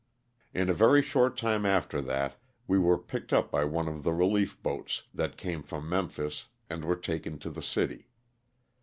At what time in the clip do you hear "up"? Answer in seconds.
3.31-3.51